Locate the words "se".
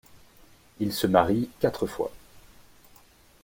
0.93-1.05